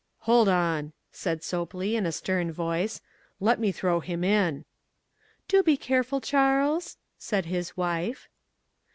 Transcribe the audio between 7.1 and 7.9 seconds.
said his